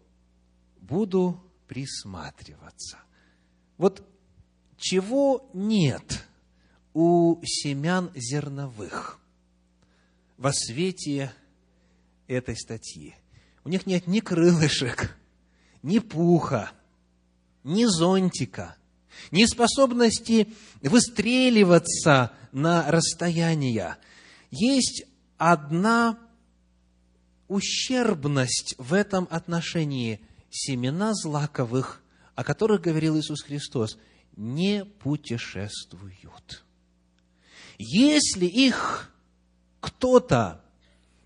[0.82, 2.97] буду присматриваться.
[3.78, 4.04] Вот
[4.84, 6.26] чего нет
[6.93, 9.17] у семян зерновых
[10.36, 11.34] во свете
[12.28, 13.15] этой статьи?
[13.63, 15.15] У них нет ни крылышек,
[15.84, 16.72] ни пуха,
[17.63, 18.76] ни зонтика,
[19.32, 20.50] ни способности
[20.82, 23.98] выстреливаться на расстояния.
[24.52, 25.06] Есть
[25.38, 26.19] одна
[27.48, 30.19] ущербность в этом отношении
[30.50, 32.04] семена злаковых,
[32.36, 33.98] о которых говорил Иисус Христос,
[34.36, 36.65] не путешествуют.
[37.78, 39.13] Если их
[39.80, 40.63] кто-то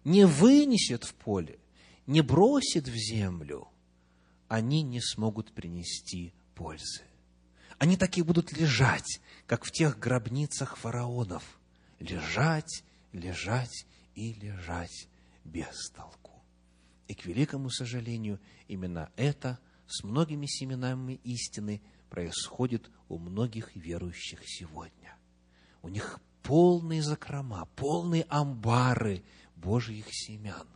[0.03, 1.59] не вынесет в поле,
[2.05, 3.67] не бросит в землю–
[4.47, 7.03] они не смогут принести пользы.
[7.77, 11.59] Они так и будут лежать, как в тех гробницах фараонов.
[11.99, 15.07] Лежать, лежать и лежать
[15.43, 16.31] без толку.
[17.07, 25.15] И, к великому сожалению, именно это с многими семенами истины происходит у многих верующих сегодня.
[25.81, 29.23] У них полные закрома, полные амбары
[29.55, 30.67] Божьих семян.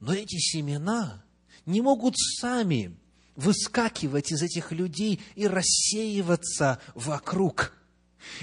[0.00, 1.24] Но эти семена
[1.64, 2.96] не могут сами
[3.34, 7.72] выскакивать из этих людей и рассеиваться вокруг.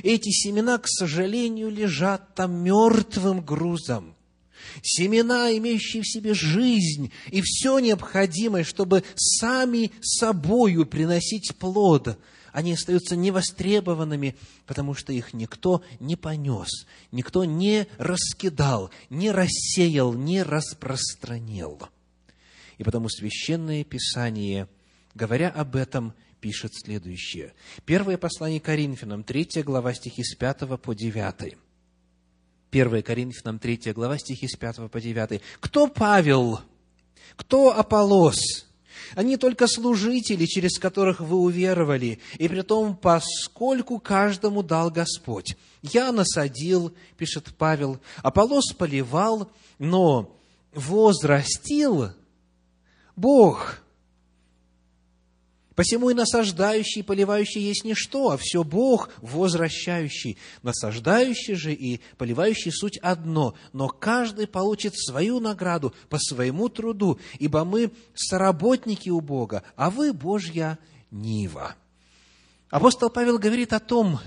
[0.04, 4.15] Эти семена, к сожалению, лежат там мертвым грузом.
[4.82, 12.17] Семена, имеющие в себе жизнь и все необходимое, чтобы сами собою приносить плод,
[12.52, 14.36] они остаются невостребованными,
[14.67, 21.82] потому что их никто не понес, никто не раскидал, не рассеял, не распространил.
[22.78, 24.67] И потому Священное Писание,
[25.15, 27.53] говоря об этом, пишет следующее.
[27.86, 31.57] Первое послание Коринфянам, 3 глава, стихи с 5 по 9.
[32.74, 35.41] 1 Коринфянам, 3 глава, стихи с 5 по 9.
[35.59, 36.59] «Кто Павел?
[37.36, 38.65] Кто Аполос?
[39.15, 45.55] Они только служители, через которых вы уверовали, и при том, поскольку каждому дал Господь.
[45.84, 50.36] Я насадил, пишет Павел, Аполос поливал, но
[50.74, 52.09] возрастил
[53.15, 53.82] Бог.
[55.76, 60.38] Посему и насаждающий, и поливающий есть ничто, а все Бог возвращающий.
[60.61, 67.65] Насаждающий же и поливающий суть одно, но каждый получит свою награду по своему труду, ибо
[67.65, 70.78] мы соработники у Бога, а вы Божья
[71.09, 71.76] нива.
[72.69, 74.19] Апостол Павел говорит о том,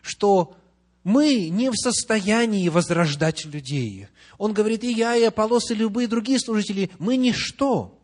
[0.00, 0.56] что
[1.04, 4.08] мы не в состоянии возрождать людей.
[4.38, 7.98] Он говорит, и я, и Аполлос, и любые другие служители, мы ничто.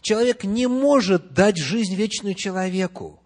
[0.00, 3.20] Человек не может дать жизнь вечную человеку,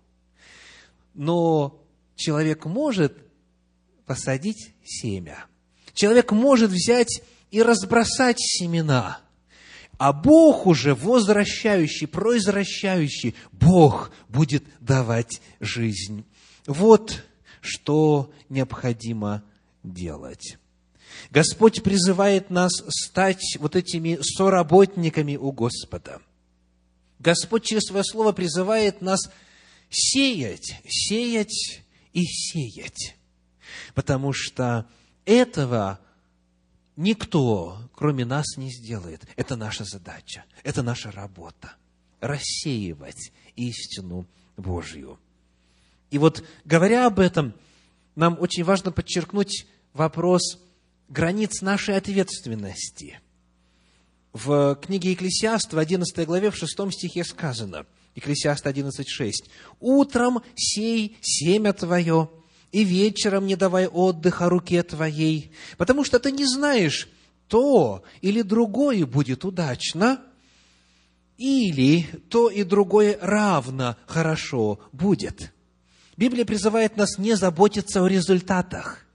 [1.14, 1.82] но
[2.16, 3.16] человек может
[4.06, 5.46] посадить семя.
[5.94, 9.20] Человек может взять и разбросать семена,
[9.98, 16.24] а Бог уже возвращающий, произвращающий, Бог будет давать жизнь.
[16.66, 17.24] Вот
[17.60, 19.44] что необходимо
[19.82, 20.56] делать.
[21.30, 26.20] Господь призывает нас стать вот этими соработниками у Господа–
[27.22, 29.20] Господь через Свое Слово призывает нас
[29.90, 33.16] сеять, сеять и сеять.
[33.94, 34.86] Потому что
[35.24, 36.00] этого
[36.96, 39.22] никто, кроме нас, не сделает.
[39.36, 41.76] Это наша задача, это наша работа.
[42.20, 45.18] Рассеивать истину Божью.
[46.10, 47.54] И вот, говоря об этом,
[48.16, 50.58] нам очень важно подчеркнуть вопрос
[51.08, 53.20] границ нашей ответственности–
[54.32, 59.32] в книге Екклесиаст в 11 главе, в 6 стихе сказано, Екклесиаст 11.6,
[59.80, 62.30] «Утром сей семя твое,
[62.70, 67.08] и вечером не давай отдыха руке твоей, потому что ты не знаешь,
[67.48, 70.22] то или другое будет удачно,
[71.36, 75.52] или то и другое равно хорошо будет».
[76.16, 79.06] Библия призывает нас не заботиться о результатах.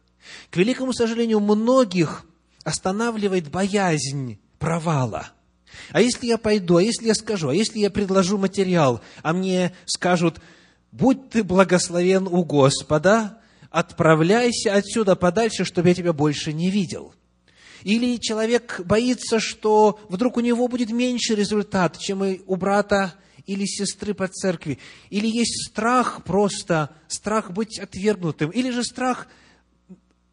[0.49, 2.25] К великому сожалению, многих
[2.63, 5.31] останавливает боязнь провала.
[5.91, 9.73] А если я пойду, а если я скажу, а если я предложу материал, а мне
[9.85, 10.39] скажут,
[10.91, 13.39] будь ты благословен у Господа,
[13.69, 17.13] отправляйся отсюда подальше, чтобы я тебя больше не видел.
[17.83, 23.13] Или человек боится, что вдруг у него будет меньше результат, чем у брата
[23.45, 24.79] или сестры по церкви.
[25.09, 29.27] Или есть страх просто, страх быть отвергнутым, или же страх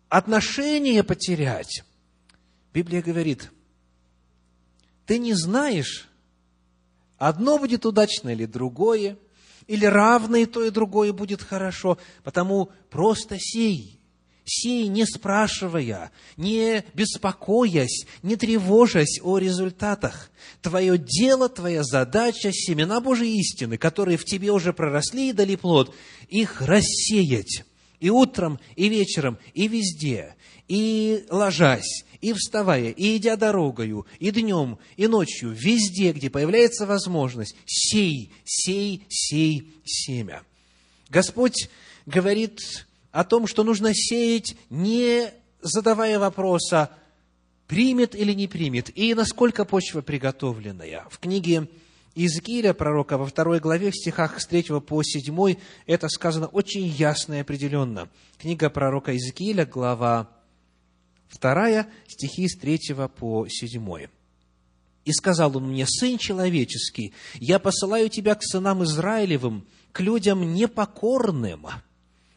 [0.09, 1.85] отношения потерять.
[2.73, 3.51] Библия говорит,
[5.07, 6.09] ты не знаешь,
[7.19, 9.19] одно будет удачно или другое,
[9.67, 13.99] или равно и то, и другое будет хорошо, потому просто сей,
[14.45, 20.31] сей, не спрашивая, не беспокоясь, не тревожась о результатах.
[20.61, 25.95] Твое дело, твоя задача, семена Божьей истины, которые в тебе уже проросли и дали плод,
[26.29, 27.65] их рассеять
[28.01, 30.35] и утром, и вечером, и везде,
[30.69, 37.55] и ложась, и вставая, и идя дорогою, и днем, и ночью, везде, где появляется возможность,
[37.67, 40.43] сей, сей, сей семя.
[41.11, 41.69] Господь
[42.07, 46.89] говорит о том, что нужно сеять, не задавая вопроса,
[47.67, 51.05] примет или не примет, и насколько почва приготовленная.
[51.11, 51.69] В книге
[52.15, 57.35] Иезекииля, пророка, во второй главе, в стихах с 3 по 7, это сказано очень ясно
[57.35, 58.09] и определенно.
[58.39, 60.31] Книга пророка Иезекииля, глава
[61.35, 64.09] Вторая, стихи с третьего по седьмой.
[65.05, 71.67] «И сказал он мне, Сын человеческий, я посылаю тебя к сынам Израилевым, к людям непокорным,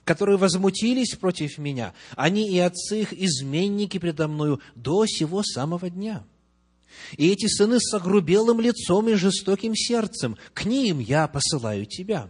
[0.03, 1.93] которые возмутились против меня.
[2.15, 6.25] Они и отцы их изменники предо мною до сего самого дня.
[7.17, 12.29] И эти сыны с огрубелым лицом и жестоким сердцем, к ним я посылаю тебя.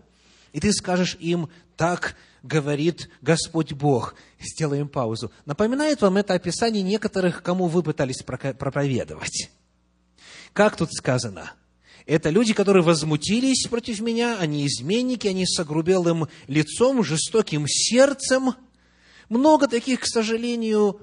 [0.52, 4.16] И ты скажешь им, так говорит Господь Бог.
[4.40, 5.32] Сделаем паузу.
[5.46, 9.50] Напоминает вам это описание некоторых, кому вы пытались проповедовать.
[10.54, 11.54] Как тут сказано?
[12.06, 18.56] Это люди, которые возмутились против меня, они изменники, они с огрубелым лицом, жестоким сердцем.
[19.28, 21.02] Много таких, к сожалению,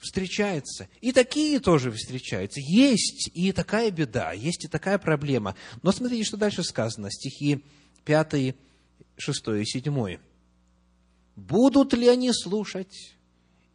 [0.00, 0.88] встречается.
[1.00, 2.60] И такие тоже встречаются.
[2.60, 5.54] Есть и такая беда, есть и такая проблема.
[5.82, 7.62] Но смотрите, что дальше сказано, стихи
[8.04, 8.54] 5
[9.16, 10.20] шестое и седьмое.
[11.36, 13.14] Будут ли они слушать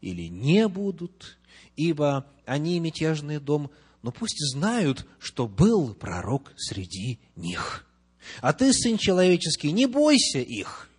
[0.01, 1.37] или не будут,
[1.75, 3.69] ибо они мятежный дом,
[4.01, 7.85] но пусть знают, что был пророк среди них.
[8.41, 10.89] А ты, сын человеческий, не бойся их,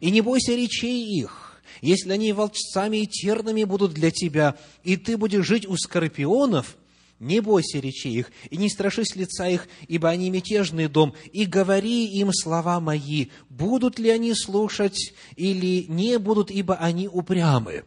[0.00, 5.16] и не бойся речей их, если они волчцами и тернами будут для тебя, и ты
[5.16, 6.76] будешь жить у скорпионов,
[7.20, 12.06] не бойся речей их, и не страшись лица их, ибо они мятежный дом, и говори
[12.06, 17.84] им слова мои, будут ли они слушать или не будут, ибо они упрямы.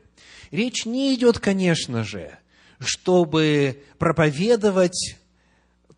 [0.51, 2.37] Речь не идет, конечно же,
[2.79, 5.17] чтобы проповедовать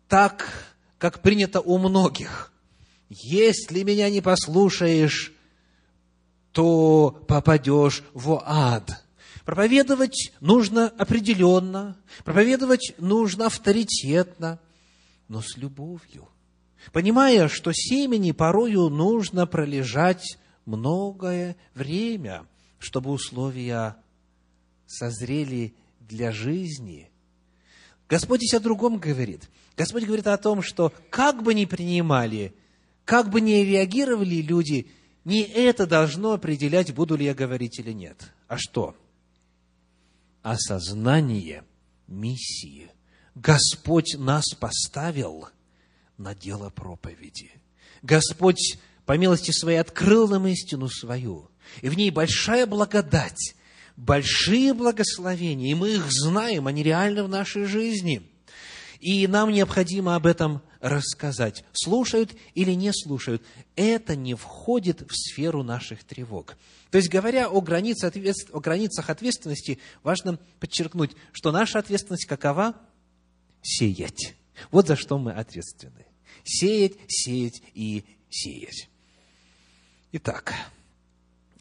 [0.08, 2.52] так, как принято у многих.
[3.08, 5.32] если меня не послушаешь,
[6.52, 9.05] то попадешь в ад.
[9.46, 14.58] Проповедовать нужно определенно, проповедовать нужно авторитетно,
[15.28, 16.28] но с любовью.
[16.92, 22.44] Понимая, что семени порою нужно пролежать многое время,
[22.80, 23.96] чтобы условия
[24.88, 27.08] созрели для жизни.
[28.08, 29.48] Господь здесь о другом говорит.
[29.76, 32.52] Господь говорит о том, что как бы ни принимали,
[33.04, 34.88] как бы ни реагировали люди,
[35.24, 38.32] не это должно определять, буду ли я говорить или нет.
[38.48, 38.96] А что?
[40.46, 41.64] Осознание
[42.06, 42.92] миссии.
[43.34, 45.48] Господь нас поставил
[46.18, 47.50] на дело проповеди.
[48.02, 51.50] Господь, по милости своей, открыл нам истину свою.
[51.82, 53.56] И в ней большая благодать,
[53.96, 58.30] большие благословения, и мы их знаем, они реальны в нашей жизни.
[59.00, 61.64] И нам необходимо об этом рассказать.
[61.72, 63.42] Слушают или не слушают,
[63.74, 66.56] это не входит в сферу наших тревог.
[66.90, 68.12] То есть, говоря о, границе,
[68.52, 72.76] о границах ответственности, важно подчеркнуть, что наша ответственность какова?
[73.62, 74.36] Сеять.
[74.70, 76.06] Вот за что мы ответственны.
[76.44, 78.88] Сеять, сеять и сеять.
[80.12, 80.54] Итак,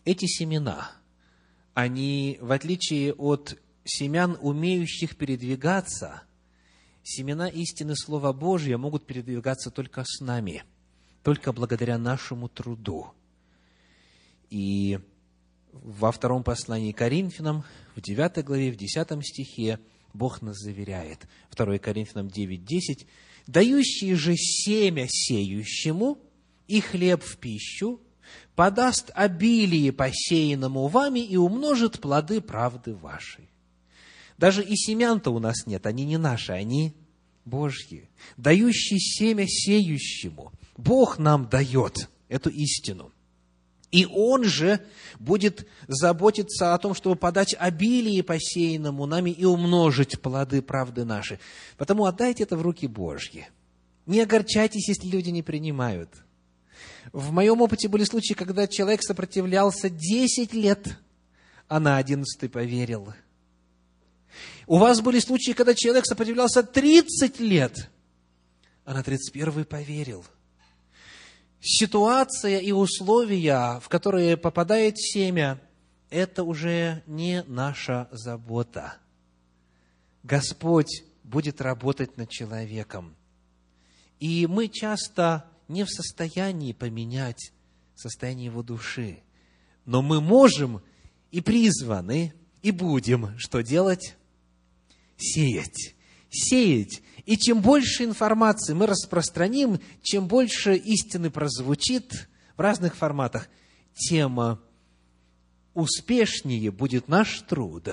[0.06, 0.92] эти семена–
[1.76, 6.24] они, в отличие от семян, умеющих передвигаться,
[7.04, 10.64] семена истины Слова Божьего могут передвигаться только с нами,
[11.22, 13.12] только благодаря нашему труду.
[14.50, 15.00] И
[15.84, 17.64] во втором послании Коринфянам,
[17.96, 19.80] в 9 главе, в 10 стихе,
[20.14, 23.08] Бог нас заверяет, 2 Коринфянам 9, 10,
[23.48, 26.18] «Дающий же семя сеющему
[26.68, 28.02] и хлеб в пищу,
[28.56, 33.50] подаст обилие посеянному вами и умножит плоды правды вашей.
[34.38, 36.94] Даже и семян-то у нас нет, они не наши, они
[37.46, 38.10] Божьи.
[38.38, 40.52] Дающий семя сеющему.
[40.78, 43.12] Бог нам дает эту истину.
[43.96, 44.82] И Он же
[45.20, 51.40] будет заботиться о том, чтобы подать обилие посеянному нами и умножить плоды правды наши.
[51.78, 53.48] Потому отдайте это в руки Божьи.
[54.06, 56.10] Не огорчайтесь, если люди не принимают–
[57.14, 60.98] в моем опыте были случаи, когда человек сопротивлялся 10 лет,
[61.68, 63.14] а на 11 поверил.
[64.68, 67.90] У вас были случаи, когда человек сопротивлялся 30 лет,
[68.84, 70.26] а на 31 поверил.
[71.68, 75.60] Ситуация и условия, в которые попадает семя,
[76.12, 78.98] это уже не наша забота.
[80.22, 83.16] Господь будет работать над человеком.
[84.20, 87.52] И мы часто не в состоянии поменять
[87.96, 89.24] состояние его души.
[89.86, 90.84] Но мы можем
[91.32, 94.16] и призваны, и будем что делать?
[95.18, 95.96] Сеять.
[96.30, 97.02] Сеять.
[97.26, 103.50] И чем больше информации мы распространим, чем больше истины прозвучит в разных форматах,
[103.96, 104.60] тем а,
[105.74, 107.90] успешнее будет наш труд.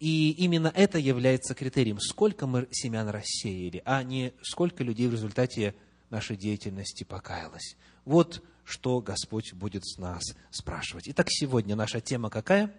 [0.00, 5.74] И именно это является критерием, сколько мы семян рассеяли, а не сколько людей в результате
[6.10, 7.76] нашей деятельности покаялась.
[8.04, 11.08] Вот что Господь будет с нас спрашивать.
[11.08, 12.74] Итак, сегодня наша тема какая?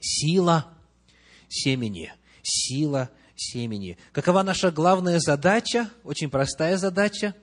[0.00, 0.72] Сила
[1.48, 2.12] семени.
[2.42, 3.98] Сила семени.
[4.12, 5.90] Какова наша главная задача?
[6.04, 7.34] Очень простая задача.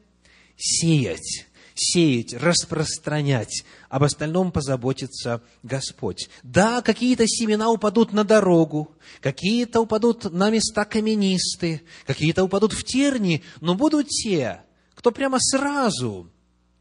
[0.57, 3.63] Сеять сеять, распространять.
[3.89, 6.29] Об остальном позаботится Господь.
[6.43, 13.43] Да, какие-то семена упадут на дорогу, какие-то упадут на места каменистые, какие-то упадут в терни,
[13.61, 14.61] но будут те,
[14.93, 16.29] кто прямо сразу,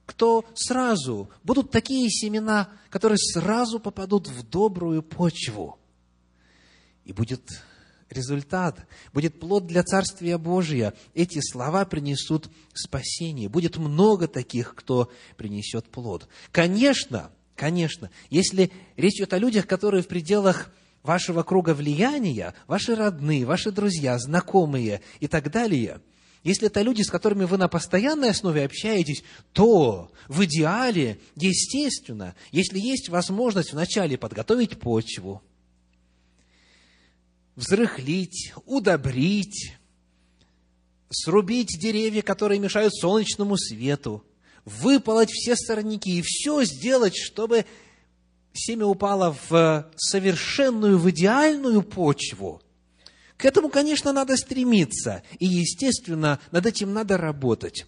[0.04, 5.78] кто сразу, будут такие семена, которые сразу попадут в добрую почву.
[7.04, 7.62] И будет
[8.10, 10.94] результат, будет плод для Царствия Божия.
[11.14, 13.48] Эти слова принесут спасение.
[13.48, 16.28] Будет много таких, кто принесет плод.
[16.52, 20.70] Конечно, конечно, если речь идет о людях, которые в пределах
[21.02, 26.00] вашего круга влияния, ваши родные, ваши друзья, знакомые и так далее–
[26.44, 32.78] если это люди, с которыми вы на постоянной основе общаетесь, то в идеале, естественно, если
[32.78, 35.42] есть возможность вначале подготовить почву,
[37.58, 39.74] взрыхлить, удобрить,
[41.10, 44.24] срубить деревья, которые мешают солнечному свету,
[44.64, 47.66] выполоть все сорняки и все сделать, чтобы
[48.52, 52.62] семя упало в совершенную, в идеальную почву–
[53.38, 57.86] к этому, конечно, надо стремиться, и, естественно, над этим надо работать.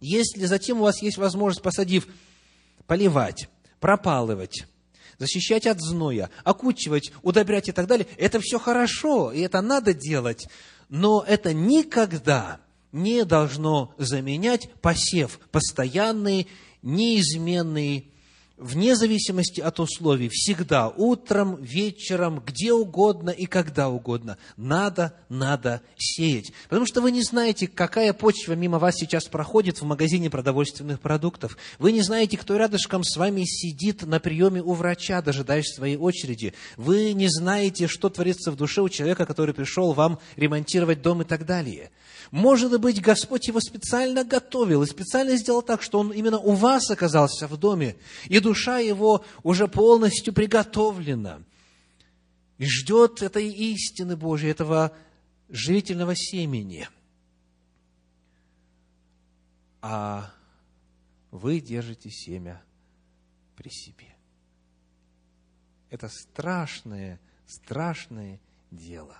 [0.00, 2.08] Если затем у вас есть возможность, посадив,
[2.88, 4.66] поливать, пропалывать,
[5.18, 10.48] защищать от зноя, окучивать, удобрять и так далее, это все хорошо, и это надо делать,
[10.88, 12.60] но это никогда
[12.92, 16.48] не должно заменять посев, постоянный,
[16.82, 18.12] неизменный,
[18.56, 24.38] вне зависимости от условий, всегда, утром, вечером, где угодно и когда угодно.
[24.56, 26.52] Надо, надо сеять.
[26.68, 31.56] Потому что вы не знаете, какая почва мимо вас сейчас проходит в магазине продовольственных продуктов.
[31.78, 36.54] Вы не знаете, кто рядышком с вами сидит на приеме у врача, дожидаясь своей очереди.
[36.76, 41.24] Вы не знаете, что творится в душе у человека, который пришел вам ремонтировать дом и
[41.24, 41.90] так далее.
[42.30, 46.90] Может быть, Господь его специально готовил и специально сделал так, что он именно у вас
[46.90, 47.96] оказался в доме,
[48.26, 51.40] и душа его уже полностью приготовлена
[52.58, 54.96] и ждет этой истины Божьей, этого
[55.48, 56.88] живительного семени.
[59.82, 60.32] А
[61.30, 62.62] вы держите семя
[63.56, 64.14] при себе.
[65.90, 69.16] Это страшное, страшное дело.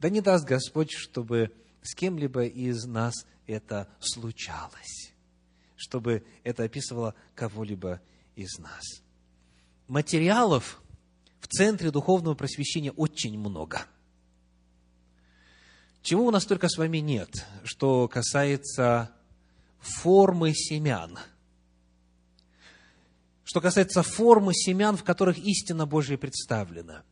[0.00, 1.52] Да не даст Господь, чтобы
[1.86, 3.14] с кем-либо из нас
[3.46, 5.14] это случалось,
[5.76, 8.00] чтобы это описывало кого-либо
[8.34, 8.82] из нас.
[9.86, 10.82] Материалов
[11.40, 13.86] в центре духовного просвещения очень много.
[16.02, 19.12] Чего у нас только с вами нет, что касается
[19.78, 21.18] формы семян.
[23.44, 27.04] Что касается формы семян, в которых истина Божья представлена.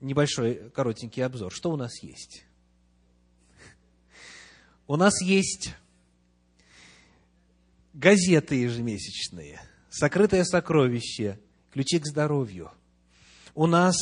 [0.00, 1.52] Небольшой коротенький обзор.
[1.52, 2.44] Что у нас есть?
[4.86, 5.74] У нас есть
[7.94, 11.38] газеты ежемесячные, сокрытое сокровище,
[11.72, 12.70] ключи к здоровью.
[13.54, 13.96] У нас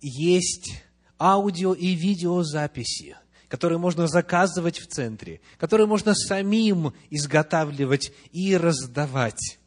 [0.00, 0.82] есть
[1.18, 3.16] аудио и видеозаписи,
[3.48, 9.58] которые можно заказывать в центре, которые можно самим изготавливать и раздавать.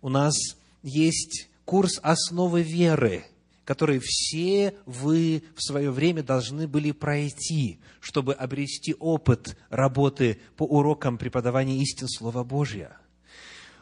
[0.00, 0.34] У нас
[0.82, 3.26] есть курс основы веры–
[3.68, 11.18] которые все вы в свое время должны были пройти, чтобы обрести опыт работы по урокам
[11.18, 12.96] преподавания истин Слова Божьего.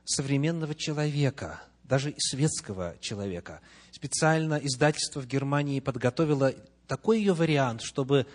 [0.03, 3.62] современного человека, даже светского человека.
[3.93, 6.53] Специально издательство в Германии подготовило
[6.88, 8.25] такой ее вариант, чтобы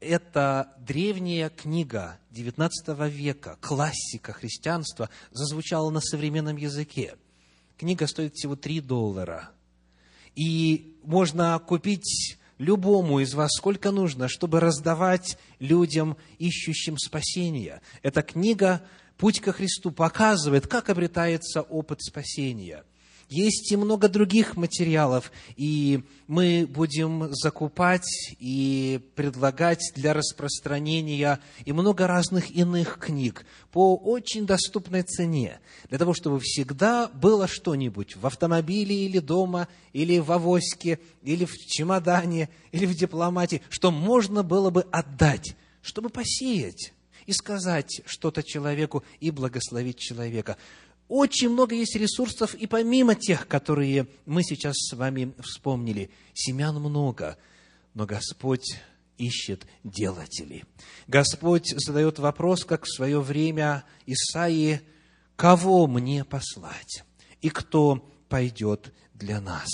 [0.00, 2.70] эта древняя книга XIX
[3.10, 7.16] века, классика христианства, зазвучала на современном языке.
[7.76, 9.50] Книга стоит всего 3 доллара.
[10.34, 17.82] И можно купить любому из вас сколько нужно, чтобы раздавать людям, ищущим спасения.
[18.02, 18.82] Эта книга
[19.16, 22.84] «Путь ко Христу» показывает, как обретается опыт спасения–
[23.30, 32.06] есть и много других материалов, и мы будем закупать и предлагать для распространения и много
[32.06, 39.06] разных иных книг по очень доступной цене, для того, чтобы всегда было что-нибудь в автомобиле
[39.06, 44.86] или дома, или в авоське, или в чемодане, или в дипломате, что можно было бы
[44.90, 46.92] отдать, чтобы посеять
[47.26, 50.56] и сказать что-то человеку и благословить человека.
[51.10, 56.08] Очень много есть ресурсов и помимо тех, которые мы сейчас с вами вспомнили.
[56.34, 57.36] Семян много,
[57.94, 58.78] но Господь
[59.18, 60.64] ищет делателей.
[61.08, 64.82] Господь задает вопрос, как в свое время Исаии,
[65.34, 67.02] кого мне послать?
[67.40, 69.68] И кто пойдет для нас?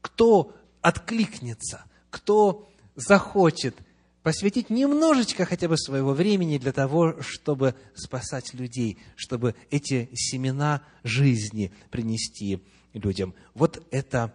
[0.00, 1.84] Кто откликнется?
[2.10, 3.76] Кто захочет
[4.22, 11.72] посвятить немножечко хотя бы своего времени для того, чтобы спасать людей, чтобы эти семена жизни
[11.90, 12.62] принести
[12.92, 13.34] людям.
[13.54, 14.34] Вот это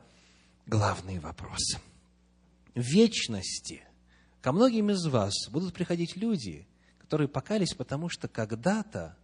[0.65, 1.77] главный вопрос.
[2.75, 3.83] В вечности
[4.41, 6.67] ко многим из вас будут приходить люди,
[6.97, 9.17] которые покались, потому что когда-то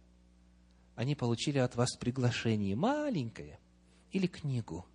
[0.94, 3.58] они получили от вас приглашение маленькое,
[4.12, 4.86] или книгу,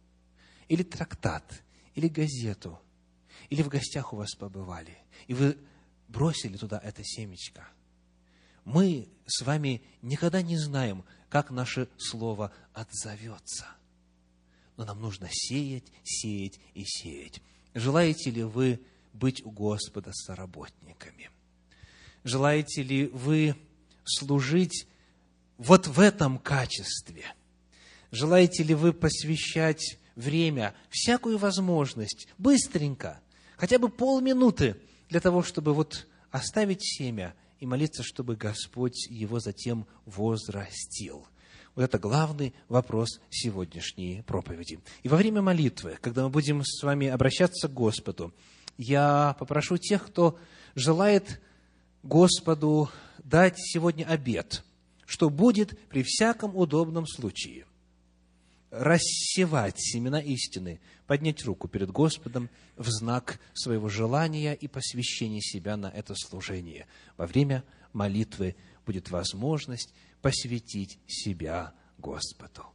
[0.68, 1.64] или трактат,
[1.96, 2.80] или газету–
[3.50, 5.58] или в гостях у вас побывали, и вы
[6.08, 7.68] бросили туда это семечко.
[8.64, 13.68] Мы с вами никогда не знаем, как наше слово отзовется.
[14.78, 17.42] Но нам нужно сеять, сеять и сеять.
[17.74, 18.82] Желаете ли вы
[19.14, 21.30] быть у Господа соработниками?
[22.24, 23.56] Желаете ли вы
[24.04, 24.88] служить
[25.58, 27.26] вот в этом качестве?
[28.12, 33.22] Желаете ли вы посвящать время, всякую возможность, быстренько,
[33.58, 34.76] хотя бы полминуты,
[35.10, 41.28] для того, чтобы вот оставить семя и молиться, чтобы Господь его затем возрастил.
[41.76, 44.80] Вот это главный вопрос сегодняшней проповеди.
[45.04, 48.34] И во время молитвы, когда мы будем с вами обращаться к Господу,
[48.78, 50.40] я попрошу тех, кто
[50.74, 51.42] желает
[52.04, 52.90] Господу
[53.24, 54.64] дать сегодня обед,
[55.06, 57.66] что будет при всяком удобном случае
[58.72, 65.88] рассевать семена истины, поднять руку перед Господом в знак своего желания и посвящения себя на
[65.88, 66.88] это служение.
[67.18, 72.75] Во время молитвы будет возможность посвятить себя Господу.